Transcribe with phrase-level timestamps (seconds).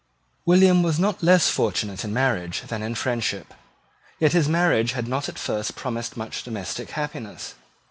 [0.47, 3.53] William was not less fortunate in marriage than in friendship.
[4.17, 7.53] Yet his marriage had not at first promised much domestic happiness.